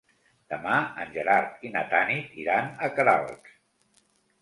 Demà 0.53 0.77
en 1.03 1.11
Gerard 1.17 1.63
i 1.69 1.73
na 1.77 1.85
Tanit 1.93 2.35
iran 2.47 2.75
a 2.89 2.93
Queralbs. 2.99 3.57